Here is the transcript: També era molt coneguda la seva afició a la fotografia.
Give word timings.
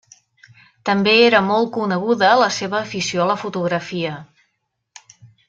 També 0.89 1.11
era 1.25 1.41
molt 1.49 1.69
coneguda 1.75 2.31
la 2.45 2.49
seva 2.57 2.81
afició 2.87 3.27
a 3.27 3.29
la 3.33 3.37
fotografia. 3.43 4.17